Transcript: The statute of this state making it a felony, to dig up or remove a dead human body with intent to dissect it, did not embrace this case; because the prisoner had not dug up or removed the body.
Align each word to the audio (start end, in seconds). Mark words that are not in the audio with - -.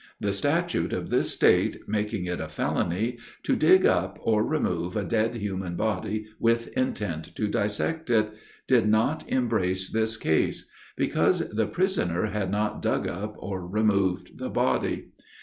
The 0.19 0.33
statute 0.33 0.93
of 0.93 1.11
this 1.11 1.31
state 1.31 1.87
making 1.87 2.25
it 2.25 2.39
a 2.41 2.49
felony, 2.49 3.19
to 3.43 3.55
dig 3.55 3.85
up 3.85 4.17
or 4.23 4.43
remove 4.43 4.95
a 4.97 5.03
dead 5.03 5.35
human 5.35 5.75
body 5.75 6.25
with 6.39 6.69
intent 6.69 7.35
to 7.35 7.47
dissect 7.47 8.09
it, 8.09 8.31
did 8.67 8.89
not 8.89 9.23
embrace 9.29 9.91
this 9.91 10.17
case; 10.17 10.65
because 10.97 11.47
the 11.51 11.67
prisoner 11.67 12.25
had 12.31 12.49
not 12.49 12.81
dug 12.81 13.07
up 13.07 13.35
or 13.37 13.67
removed 13.67 14.39
the 14.39 14.49
body. 14.49 15.09